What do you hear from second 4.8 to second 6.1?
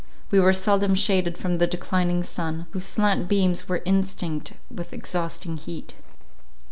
exhausting heat.